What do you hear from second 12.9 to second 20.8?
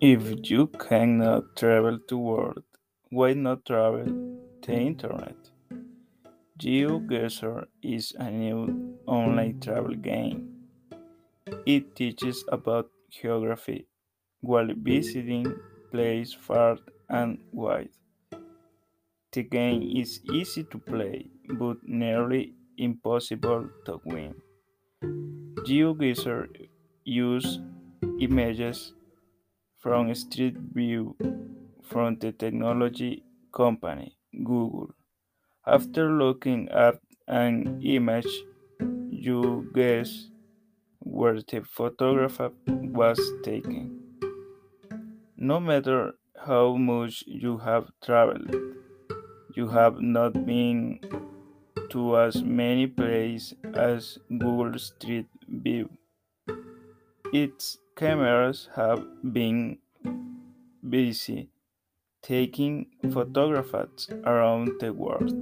geography while visiting places far and wide. The game is easy to